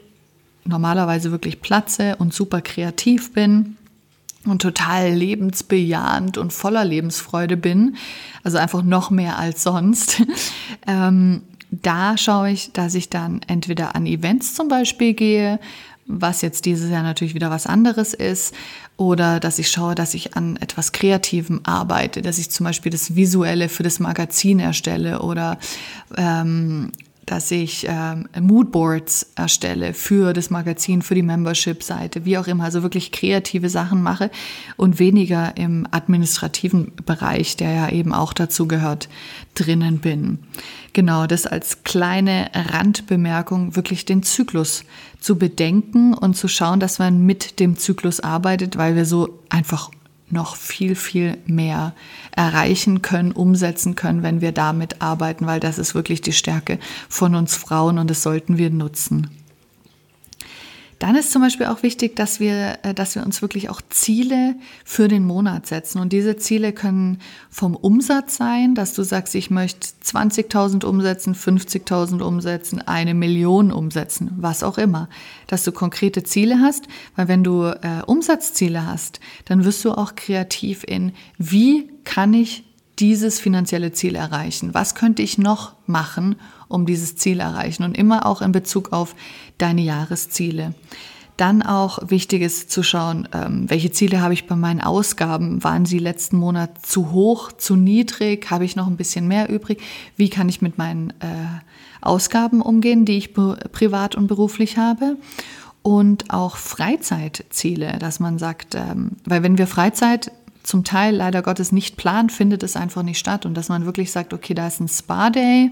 normalerweise 0.64 1.31
wirklich 1.31 1.61
platze 1.62 2.17
und 2.17 2.35
super 2.35 2.61
kreativ 2.61 3.33
bin, 3.33 3.76
und 4.47 4.63
total 4.63 5.13
lebensbejahend 5.13 6.39
und 6.39 6.53
voller 6.53 6.85
Lebensfreude 6.85 7.57
bin, 7.57 7.97
also 8.43 8.59
einfach 8.59 8.83
noch 8.83 9.11
mehr 9.11 9.39
als 9.39 9.63
sonst, 9.63 10.23
ähm, 10.87 11.43
da 11.71 12.19
schaue 12.19 12.51
ich, 12.51 12.73
dass 12.73 12.95
ich 12.95 13.09
dann 13.09 13.41
entweder 13.47 13.95
an 13.95 14.05
Events 14.05 14.55
zum 14.55 14.69
Beispiel 14.69 15.15
gehe 15.15 15.59
was 16.07 16.43
jetzt 16.43 16.65
dieses 16.65 16.91
Jahr 16.91 17.03
natürlich 17.03 17.35
wieder 17.35 17.51
was 17.51 17.67
anderes 17.67 18.15
ist. 18.15 18.55
Oder 18.97 19.41
dass 19.41 19.59
ich 19.59 19.71
schaue, 19.71 19.95
dass 19.95 20.15
ich 20.15 20.37
an 20.37 20.57
etwas 20.57 20.93
Kreativem 20.93 21.61
arbeite, 21.65 22.23
dass 22.23 22.39
ich 22.39 22.51
zum 22.51 22.65
Beispiel 22.65 22.93
das 22.93 23.17
Visuelle 23.17 23.69
für 23.69 23.83
das 23.83 24.01
Magazin 24.01 24.61
erstelle 24.61 25.23
oder 25.23 25.59
ähm, 26.17 26.93
dass 27.26 27.50
ich 27.50 27.87
ähm, 27.88 28.29
Moodboards 28.41 29.33
erstelle 29.37 29.95
für 29.95 30.33
das 30.33 30.50
Magazin, 30.50 31.02
für 31.02 31.14
die 31.14 31.23
Membership-Seite, 31.23 32.25
wie 32.25 32.37
auch 32.37 32.47
immer, 32.47 32.64
also 32.64 32.83
wirklich 32.83 33.12
kreative 33.12 33.69
Sachen 33.69 34.02
mache 34.02 34.31
und 34.76 34.99
weniger 34.99 35.57
im 35.57 35.87
administrativen 35.91 36.93
Bereich, 37.07 37.57
der 37.57 37.73
ja 37.73 37.88
eben 37.91 38.12
auch 38.12 38.33
dazu 38.33 38.67
gehört, 38.67 39.09
drinnen 39.55 39.99
bin. 39.99 40.41
Genau, 40.93 41.26
das 41.26 41.47
als 41.47 41.85
kleine 41.85 42.50
Randbemerkung, 42.55 43.76
wirklich 43.76 44.05
den 44.05 44.23
Zyklus 44.23 44.85
zu 45.21 45.38
bedenken 45.38 46.14
und 46.14 46.37
zu 46.37 46.49
schauen, 46.49 46.81
dass 46.81 46.99
man 46.99 47.25
mit 47.25 47.61
dem 47.61 47.79
Zyklus 47.79 48.21
arbeitet, 48.21 48.76
weil 48.76 48.97
wir 48.97 49.07
so 49.07 49.38
einfach 49.49 49.91
noch 50.33 50.57
viel, 50.57 50.95
viel 50.95 51.39
mehr 51.47 51.95
erreichen 52.35 53.03
können, 53.03 53.33
umsetzen 53.33 53.95
können, 53.95 54.23
wenn 54.23 54.41
wir 54.41 54.53
damit 54.53 55.03
arbeiten, 55.03 55.47
weil 55.47 55.61
das 55.61 55.79
ist 55.79 55.95
wirklich 55.95 56.23
die 56.23 56.33
Stärke 56.33 56.79
von 57.09 57.35
uns 57.35 57.57
Frauen 57.57 57.99
und 57.99 58.11
das 58.11 58.23
sollten 58.23 58.59
wir 58.59 58.71
nutzen. 58.71 59.31
Dann 61.02 61.16
ist 61.16 61.32
zum 61.32 61.42
Beispiel 61.42 61.66
auch 61.66 61.82
wichtig, 61.82 62.14
dass 62.14 62.38
wir, 62.38 62.78
äh, 62.85 62.94
dass 62.94 63.16
wir 63.16 63.26
uns 63.26 63.42
wirklich 63.42 63.68
auch 63.71 63.80
Ziele 63.90 64.54
für 64.85 65.09
den 65.09 65.25
Monat 65.25 65.66
setzen. 65.66 65.99
Und 65.99 66.12
diese 66.12 66.37
Ziele 66.37 66.73
können 66.73 67.18
vom 67.50 67.75
Umsatz 67.75 68.37
sein, 68.37 68.76
dass 68.76 68.94
du 68.94 69.02
sagst, 69.02 69.35
ich 69.35 69.50
möchte 69.50 69.88
20.000 70.04 70.85
umsetzen, 70.85 71.35
50.000 71.35 72.23
umsetzen, 72.23 72.82
eine 72.82 73.14
Million 73.14 73.73
umsetzen, 73.73 74.30
was 74.37 74.62
auch 74.62 74.78
immer. 74.78 75.09
Dass 75.49 75.64
du 75.64 75.73
konkrete 75.73 76.23
Ziele 76.23 76.61
hast, 76.61 76.85
weil 77.16 77.26
wenn 77.26 77.42
du 77.42 77.64
äh, 77.64 78.04
Umsatzziele 78.06 78.87
hast, 78.87 79.18
dann 79.47 79.64
wirst 79.64 79.85
du 79.85 79.90
auch 79.90 80.14
kreativ 80.14 80.85
in, 80.87 81.11
wie 81.37 81.90
kann 82.04 82.32
ich 82.32 82.62
dieses 83.02 83.40
finanzielle 83.40 83.92
Ziel 83.92 84.14
erreichen? 84.14 84.75
Was 84.75 84.94
könnte 84.94 85.23
ich 85.23 85.37
noch 85.37 85.75
machen, 85.87 86.37
um 86.68 86.87
dieses 86.87 87.16
Ziel 87.16 87.40
erreichen? 87.40 87.82
Und 87.82 87.99
immer 87.99 88.26
auch 88.26 88.40
in 88.40 88.52
Bezug 88.52 88.92
auf 88.92 89.16
deine 89.59 89.82
Jahresziele. 89.82 90.75
Dann 91.37 91.62
auch 91.62 91.99
wichtig 92.09 92.42
ist 92.42 92.71
zu 92.71 92.85
schauen, 92.85 93.28
ähm, 93.32 93.68
welche 93.68 93.90
Ziele 93.90 94.21
habe 94.21 94.35
ich 94.35 94.47
bei 94.47 94.54
meinen 94.54 94.80
Ausgaben? 94.80 95.64
Waren 95.64 95.85
sie 95.85 95.99
letzten 95.99 96.37
Monat 96.37 96.87
zu 96.87 97.11
hoch, 97.11 97.50
zu 97.50 97.75
niedrig? 97.75 98.49
Habe 98.50 98.64
ich 98.64 98.76
noch 98.76 98.87
ein 98.87 98.97
bisschen 98.97 99.26
mehr 99.26 99.50
übrig? 99.50 99.82
Wie 100.16 100.28
kann 100.28 100.49
ich 100.49 100.62
mit 100.62 100.78
meinen 100.78 101.11
äh, 101.18 101.25
Ausgaben 102.02 102.62
umgehen, 102.62 103.04
die 103.04 103.16
ich 103.16 103.35
privat 103.35 104.14
und 104.14 104.28
beruflich 104.28 104.78
habe? 104.78 105.16
Und 105.82 106.32
auch 106.32 106.56
Freizeitziele, 106.56 107.99
dass 107.99 108.21
man 108.21 108.38
sagt, 108.38 108.76
ähm, 108.76 109.16
weil 109.25 109.42
wenn 109.42 109.59
wir 109.59 109.66
Freizeit 109.66 110.30
zum 110.62 110.85
Teil 110.85 111.16
leider 111.16 111.42
Gottes 111.42 111.73
nicht 111.73 111.97
plant, 111.97 112.33
findet 112.33 112.62
es 112.62 112.76
einfach 112.76 113.02
nicht 113.02 113.19
statt. 113.19 113.47
Und 113.47 113.54
dass 113.54 113.69
man 113.69 113.85
wirklich 113.85 114.12
sagt, 114.12 114.33
okay, 114.33 114.54
da 114.54 114.66
ist 114.66 114.81
ein 114.81 114.88
Spa-Day, 114.88 115.71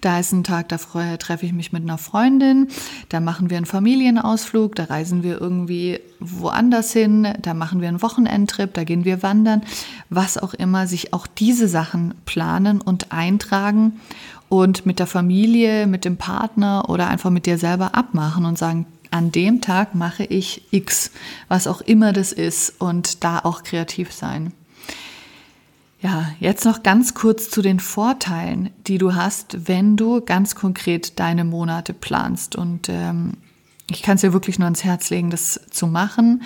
da 0.00 0.18
ist 0.18 0.32
ein 0.32 0.44
Tag, 0.44 0.68
da 0.68 0.78
treffe 1.16 1.46
ich 1.46 1.52
mich 1.52 1.72
mit 1.72 1.82
einer 1.82 1.98
Freundin, 1.98 2.68
da 3.08 3.20
machen 3.20 3.50
wir 3.50 3.56
einen 3.56 3.66
Familienausflug, 3.66 4.74
da 4.74 4.84
reisen 4.84 5.22
wir 5.22 5.40
irgendwie 5.40 6.00
woanders 6.18 6.92
hin, 6.92 7.28
da 7.40 7.54
machen 7.54 7.80
wir 7.80 7.88
einen 7.88 8.02
Wochenendtrip, 8.02 8.72
da 8.74 8.84
gehen 8.84 9.04
wir 9.04 9.22
wandern, 9.22 9.62
was 10.08 10.38
auch 10.38 10.54
immer, 10.54 10.86
sich 10.86 11.12
auch 11.12 11.26
diese 11.26 11.68
Sachen 11.68 12.14
planen 12.24 12.80
und 12.80 13.12
eintragen 13.12 14.00
und 14.48 14.86
mit 14.86 14.98
der 14.98 15.06
Familie, 15.06 15.86
mit 15.86 16.04
dem 16.04 16.16
Partner 16.16 16.88
oder 16.88 17.08
einfach 17.08 17.30
mit 17.30 17.46
dir 17.46 17.58
selber 17.58 17.94
abmachen 17.94 18.44
und 18.44 18.58
sagen, 18.58 18.86
an 19.12 19.30
dem 19.30 19.60
Tag 19.60 19.94
mache 19.94 20.24
ich 20.24 20.62
X, 20.72 21.10
was 21.48 21.66
auch 21.66 21.80
immer 21.82 22.12
das 22.12 22.32
ist 22.32 22.80
und 22.80 23.22
da 23.24 23.38
auch 23.40 23.62
kreativ 23.62 24.12
sein. 24.12 24.52
Ja, 26.00 26.32
jetzt 26.40 26.64
noch 26.64 26.82
ganz 26.82 27.14
kurz 27.14 27.48
zu 27.48 27.62
den 27.62 27.78
Vorteilen, 27.78 28.70
die 28.88 28.98
du 28.98 29.14
hast, 29.14 29.68
wenn 29.68 29.96
du 29.96 30.20
ganz 30.20 30.56
konkret 30.56 31.20
deine 31.20 31.44
Monate 31.44 31.92
planst. 31.92 32.56
Und 32.56 32.88
ähm, 32.88 33.34
ich 33.88 34.02
kann 34.02 34.16
es 34.16 34.22
dir 34.22 34.32
wirklich 34.32 34.58
nur 34.58 34.66
ans 34.66 34.82
Herz 34.82 35.10
legen, 35.10 35.30
das 35.30 35.60
zu 35.70 35.86
machen. 35.86 36.42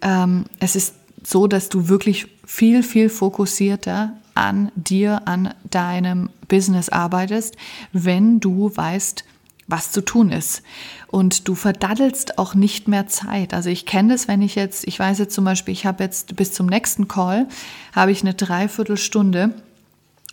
Ähm, 0.00 0.44
es 0.60 0.76
ist 0.76 0.94
so, 1.24 1.48
dass 1.48 1.70
du 1.70 1.88
wirklich 1.88 2.28
viel, 2.46 2.84
viel 2.84 3.08
fokussierter 3.08 4.12
an 4.34 4.70
dir, 4.76 5.26
an 5.26 5.54
deinem 5.70 6.30
Business 6.46 6.88
arbeitest, 6.88 7.56
wenn 7.92 8.38
du 8.38 8.70
weißt, 8.76 9.24
was 9.66 9.92
zu 9.92 10.00
tun 10.00 10.30
ist. 10.30 10.62
Und 11.06 11.48
du 11.48 11.54
verdaddelst 11.54 12.38
auch 12.38 12.54
nicht 12.54 12.88
mehr 12.88 13.06
Zeit. 13.06 13.54
Also 13.54 13.70
ich 13.70 13.86
kenne 13.86 14.12
das, 14.12 14.28
wenn 14.28 14.42
ich 14.42 14.54
jetzt, 14.54 14.86
ich 14.86 14.98
weiß 14.98 15.18
jetzt 15.18 15.34
zum 15.34 15.44
Beispiel, 15.44 15.72
ich 15.72 15.86
habe 15.86 16.02
jetzt 16.02 16.36
bis 16.36 16.52
zum 16.52 16.66
nächsten 16.66 17.08
Call, 17.08 17.48
habe 17.94 18.12
ich 18.12 18.22
eine 18.22 18.34
Dreiviertelstunde 18.34 19.54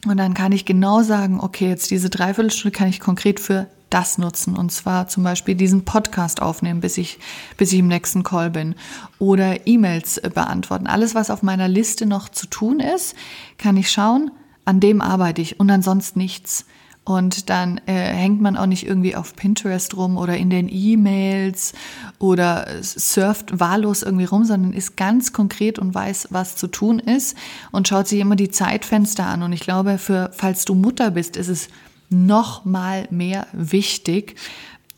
und 0.06 0.18
dann 0.18 0.34
kann 0.34 0.52
ich 0.52 0.66
genau 0.66 1.04
sagen, 1.04 1.40
okay, 1.40 1.70
jetzt 1.70 1.92
diese 1.92 2.10
Dreiviertelstunde 2.10 2.76
kann 2.76 2.90
ich 2.90 3.00
konkret 3.00 3.40
für 3.40 3.68
das 3.92 4.18
nutzen. 4.18 4.56
Und 4.56 4.72
zwar 4.72 5.08
zum 5.08 5.24
Beispiel 5.24 5.54
diesen 5.54 5.86
Podcast 5.86 6.42
aufnehmen, 6.42 6.82
bis 6.82 6.98
ich, 6.98 7.20
bis 7.58 7.72
ich 7.72 7.80
im 7.80 7.88
nächsten 7.88 8.24
Call 8.24 8.50
bin. 8.50 8.74
Oder 9.20 9.68
E-Mails 9.68 10.22
beantworten. 10.34 10.88
Alles, 10.88 11.14
was 11.14 11.30
auf 11.30 11.44
meiner 11.44 11.68
Liste 11.68 12.08
noch 12.08 12.30
zu 12.30 12.48
tun 12.48 12.80
ist, 12.80 13.16
kann 13.58 13.78
ich 13.78 13.92
schauen, 13.92 14.32
an 14.66 14.80
dem 14.80 15.02
arbeite 15.02 15.42
ich 15.42 15.60
und 15.60 15.70
ansonsten 15.70 16.20
nichts. 16.20 16.66
Und 17.04 17.50
dann 17.50 17.82
äh, 17.88 17.94
hängt 17.94 18.42
man 18.42 18.56
auch 18.56 18.68
nicht 18.68 18.86
irgendwie 18.86 19.16
auf 19.16 19.36
Pinterest 19.36 19.98
rum 19.98 20.18
oder 20.18 20.38
in 20.38 20.52
den 20.52 20.70
E-Mails 20.72 21.74
oder 22.20 22.68
surft 22.82 23.60
wahllos 23.60 24.04
irgendwie 24.04 24.26
rum, 24.26 24.46
sondern 24.46 24.72
ist 24.72 24.98
ganz 24.98 25.34
konkret 25.34 25.80
und 25.80 25.96
weiß, 25.96 26.28
was 26.30 26.56
zu 26.58 26.68
tun 26.68 27.00
ist 27.00 27.36
und 27.72 27.88
schaut 27.88 28.08
sich 28.08 28.20
immer 28.20 28.36
die 28.36 28.52
Zeitfenster 28.52 29.26
an. 29.26 29.42
Und 29.42 29.52
ich 29.52 29.62
glaube, 29.62 29.98
für 29.98 30.30
falls 30.32 30.64
du 30.64 30.76
Mutter 30.76 31.10
bist, 31.10 31.38
ist 31.38 31.48
es 31.48 31.70
noch 32.10 32.66
mal 32.66 33.08
mehr 33.10 33.48
wichtig, 33.52 34.36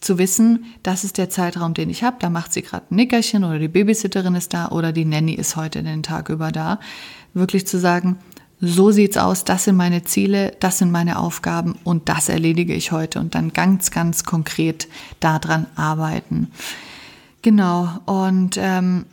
zu 0.03 0.17
wissen, 0.17 0.65
das 0.83 1.03
ist 1.03 1.17
der 1.17 1.29
Zeitraum, 1.29 1.73
den 1.73 1.89
ich 1.89 2.03
habe. 2.03 2.17
Da 2.19 2.29
macht 2.29 2.53
sie 2.53 2.61
gerade 2.61 2.85
ein 2.91 2.95
Nickerchen 2.95 3.43
oder 3.43 3.57
die 3.57 3.69
Babysitterin 3.69 4.35
ist 4.35 4.53
da 4.53 4.69
oder 4.69 4.91
die 4.91 5.05
Nanny 5.05 5.33
ist 5.33 5.55
heute 5.55 5.81
den 5.81 6.03
Tag 6.03 6.29
über 6.29 6.51
da. 6.51 6.79
Wirklich 7.33 7.65
zu 7.65 7.79
sagen, 7.79 8.17
so 8.65 8.91
sieht's 8.91 9.17
aus, 9.17 9.43
das 9.43 9.65
sind 9.65 9.75
meine 9.75 10.05
Ziele, 10.05 10.55
das 10.61 10.77
sind 10.77 10.89
meine 10.89 11.19
Aufgaben 11.19 11.75
und 11.83 12.07
das 12.07 12.29
erledige 12.29 12.73
ich 12.73 12.93
heute 12.93 13.19
und 13.19 13.35
dann 13.35 13.51
ganz, 13.51 13.91
ganz 13.91 14.23
konkret 14.23 14.87
daran 15.19 15.65
arbeiten. 15.75 16.47
Genau, 17.41 17.89
und 18.05 18.55
ähm, 18.57 19.03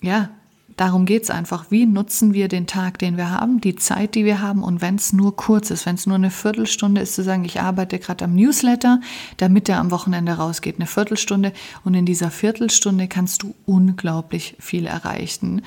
ja, 0.00 0.30
darum 0.78 1.04
geht's 1.04 1.28
einfach. 1.28 1.66
Wie 1.68 1.84
nutzen 1.84 2.32
wir 2.32 2.48
den 2.48 2.66
Tag, 2.66 2.98
den 2.98 3.18
wir 3.18 3.28
haben, 3.30 3.60
die 3.60 3.76
Zeit, 3.76 4.14
die 4.14 4.24
wir 4.24 4.40
haben 4.40 4.62
und 4.62 4.80
wenn 4.80 4.94
es 4.94 5.12
nur 5.12 5.36
kurz 5.36 5.70
ist, 5.70 5.84
wenn 5.84 5.96
es 5.96 6.06
nur 6.06 6.16
eine 6.16 6.30
Viertelstunde 6.30 7.02
ist, 7.02 7.14
zu 7.14 7.22
sagen, 7.22 7.44
ich 7.44 7.60
arbeite 7.60 7.98
gerade 7.98 8.24
am 8.24 8.34
Newsletter, 8.34 9.02
damit 9.36 9.68
der 9.68 9.80
am 9.80 9.90
Wochenende 9.90 10.32
rausgeht, 10.32 10.76
eine 10.76 10.86
Viertelstunde 10.86 11.52
und 11.84 11.92
in 11.92 12.06
dieser 12.06 12.30
Viertelstunde 12.30 13.06
kannst 13.06 13.42
du 13.42 13.54
unglaublich 13.66 14.56
viel 14.60 14.86
erreichen. 14.86 15.60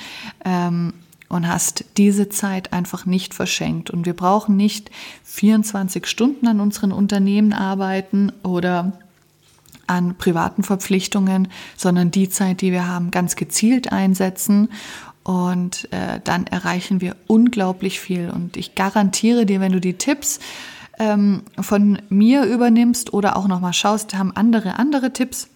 Ähm, 0.44 0.94
und 1.30 1.48
hast 1.48 1.86
diese 1.98 2.30
Zeit 2.30 2.74
einfach 2.74 3.06
nicht 3.06 3.34
verschenkt. 3.34 3.90
Und 3.90 4.06
wir 4.06 4.14
brauchen 4.14 4.56
nicht 4.56 4.92
24 5.24 6.06
Stunden 6.06 6.48
an 6.48 6.60
unseren 6.60 6.92
Unternehmen 6.92 7.54
arbeiten 7.54 8.32
oder 8.44 8.94
an 9.88 10.16
privaten 10.16 10.64
Verpflichtungen, 10.64 11.48
sondern 11.76 12.12
die 12.12 12.30
Zeit, 12.30 12.62
die 12.62 12.72
wir 12.72 12.88
haben, 12.88 13.12
ganz 13.12 13.36
gezielt 13.36 13.92
einsetzen. 13.92 14.70
Und 15.24 15.92
äh, 15.92 16.20
dann 16.24 16.48
erreichen 16.48 17.02
wir 17.02 17.16
unglaublich 17.28 18.00
viel. 18.00 18.30
Und 18.30 18.56
ich 18.56 18.76
garantiere 18.76 19.46
dir, 19.46 19.60
wenn 19.60 19.74
du 19.74 19.82
die 19.82 19.96
Tipps 19.96 20.40
ähm, 21.00 21.44
von 21.60 22.02
mir 22.10 22.46
übernimmst 22.46 23.14
oder 23.14 23.36
auch 23.36 23.48
nochmal 23.48 23.74
schaust, 23.74 24.14
haben 24.14 24.32
andere 24.36 24.80
andere 24.80 25.12
Tipps, 25.12 25.50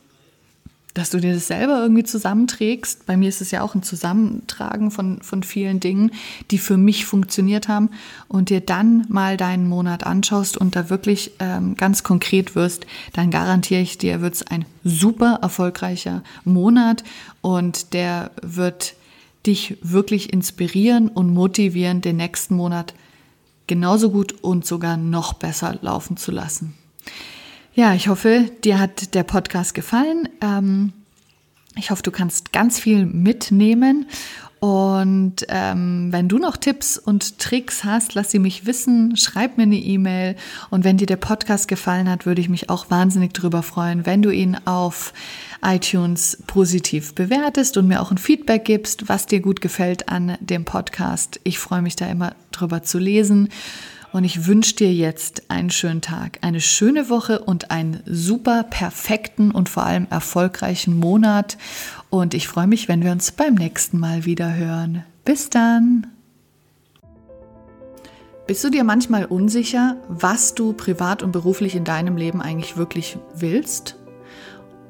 dass 0.93 1.09
du 1.09 1.19
dir 1.19 1.33
das 1.33 1.47
selber 1.47 1.81
irgendwie 1.81 2.03
zusammenträgst. 2.03 3.05
Bei 3.05 3.15
mir 3.15 3.29
ist 3.29 3.41
es 3.41 3.51
ja 3.51 3.61
auch 3.61 3.75
ein 3.75 3.83
Zusammentragen 3.83 4.91
von, 4.91 5.21
von 5.21 5.43
vielen 5.43 5.79
Dingen, 5.79 6.11
die 6.51 6.57
für 6.57 6.77
mich 6.77 7.05
funktioniert 7.05 7.67
haben 7.67 7.89
und 8.27 8.49
dir 8.49 8.61
dann 8.61 9.05
mal 9.09 9.37
deinen 9.37 9.67
Monat 9.67 10.05
anschaust 10.05 10.57
und 10.57 10.75
da 10.75 10.89
wirklich 10.89 11.31
ähm, 11.39 11.75
ganz 11.75 12.03
konkret 12.03 12.55
wirst, 12.55 12.85
dann 13.13 13.31
garantiere 13.31 13.81
ich 13.81 13.97
dir, 13.97 14.21
wird 14.21 14.35
es 14.35 14.47
ein 14.47 14.65
super 14.83 15.39
erfolgreicher 15.41 16.23
Monat 16.43 17.03
und 17.41 17.93
der 17.93 18.31
wird 18.41 18.95
dich 19.45 19.77
wirklich 19.81 20.31
inspirieren 20.33 21.07
und 21.07 21.33
motivieren, 21.33 22.01
den 22.01 22.17
nächsten 22.17 22.55
Monat 22.55 22.93
genauso 23.67 24.11
gut 24.11 24.33
und 24.43 24.65
sogar 24.65 24.97
noch 24.97 25.33
besser 25.33 25.77
laufen 25.81 26.17
zu 26.17 26.31
lassen. 26.31 26.75
Ja, 27.73 27.93
ich 27.93 28.09
hoffe, 28.09 28.51
dir 28.63 28.79
hat 28.79 29.15
der 29.15 29.23
Podcast 29.23 29.73
gefallen. 29.73 30.27
Ähm, 30.41 30.91
ich 31.77 31.89
hoffe, 31.89 32.03
du 32.03 32.11
kannst 32.11 32.51
ganz 32.51 32.79
viel 32.79 33.05
mitnehmen 33.05 34.07
Und 34.59 35.37
ähm, 35.49 36.09
wenn 36.11 36.27
du 36.27 36.37
noch 36.37 36.55
Tipps 36.55 36.99
und 36.99 37.39
Tricks 37.39 37.83
hast, 37.83 38.13
lass 38.13 38.29
sie 38.29 38.37
mich 38.37 38.67
wissen, 38.67 39.17
schreib 39.17 39.57
mir 39.57 39.63
eine 39.63 39.77
E-Mail. 39.77 40.35
Und 40.69 40.83
wenn 40.83 40.97
dir 40.97 41.07
der 41.07 41.15
Podcast 41.15 41.67
gefallen 41.67 42.07
hat, 42.07 42.27
würde 42.27 42.41
ich 42.41 42.47
mich 42.49 42.69
auch 42.69 42.91
wahnsinnig 42.91 43.33
darüber 43.33 43.63
freuen, 43.63 44.05
wenn 44.05 44.21
du 44.21 44.29
ihn 44.29 44.55
auf 44.65 45.13
iTunes 45.63 46.43
positiv 46.45 47.15
bewertest 47.15 47.75
und 47.77 47.87
mir 47.87 48.01
auch 48.03 48.11
ein 48.11 48.19
Feedback 48.19 48.63
gibst, 48.63 49.09
was 49.09 49.25
dir 49.25 49.39
gut 49.39 49.61
gefällt 49.61 50.09
an 50.09 50.37
dem 50.41 50.63
Podcast. 50.63 51.39
Ich 51.43 51.57
freue 51.57 51.81
mich 51.81 51.95
da 51.95 52.05
immer 52.05 52.35
drüber 52.51 52.83
zu 52.83 52.99
lesen. 52.99 53.49
Und 54.13 54.25
ich 54.25 54.45
wünsche 54.45 54.75
dir 54.75 54.93
jetzt 54.93 55.49
einen 55.49 55.69
schönen 55.69 56.01
Tag, 56.01 56.39
eine 56.41 56.59
schöne 56.59 57.09
Woche 57.09 57.39
und 57.39 57.71
einen 57.71 58.01
super 58.05 58.63
perfekten 58.63 59.51
und 59.51 59.69
vor 59.69 59.83
allem 59.83 60.07
erfolgreichen 60.09 60.97
Monat. 60.97 61.57
Und 62.09 62.33
ich 62.33 62.47
freue 62.47 62.67
mich, 62.67 62.89
wenn 62.89 63.03
wir 63.03 63.11
uns 63.11 63.31
beim 63.31 63.55
nächsten 63.55 63.99
Mal 63.99 64.25
wieder 64.25 64.53
hören. 64.53 65.05
Bis 65.23 65.49
dann! 65.49 66.07
Bist 68.47 68.65
du 68.65 68.69
dir 68.69 68.83
manchmal 68.83 69.23
unsicher, 69.23 69.95
was 70.09 70.55
du 70.55 70.73
privat 70.73 71.23
und 71.23 71.31
beruflich 71.31 71.73
in 71.75 71.85
deinem 71.85 72.17
Leben 72.17 72.41
eigentlich 72.41 72.75
wirklich 72.75 73.17
willst? 73.33 73.95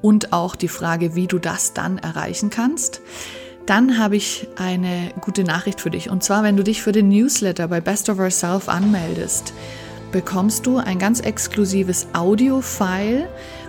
Und 0.01 0.33
auch 0.33 0.55
die 0.55 0.67
Frage, 0.67 1.13
wie 1.13 1.27
du 1.27 1.37
das 1.37 1.73
dann 1.73 1.99
erreichen 1.99 2.49
kannst? 2.49 3.01
Dann 3.65 3.97
habe 3.97 4.15
ich 4.15 4.47
eine 4.55 5.11
gute 5.21 5.43
Nachricht 5.43 5.81
für 5.81 5.91
dich. 5.91 6.09
Und 6.09 6.23
zwar, 6.23 6.43
wenn 6.43 6.57
du 6.57 6.63
dich 6.63 6.81
für 6.81 6.91
den 6.91 7.09
Newsletter 7.09 7.67
bei 7.67 7.79
Best 7.79 8.09
of 8.09 8.19
Ourself 8.19 8.67
anmeldest, 8.67 9.53
bekommst 10.11 10.65
du 10.65 10.77
ein 10.77 10.99
ganz 10.99 11.19
exklusives 11.19 12.07
Audio-File, 12.13 13.27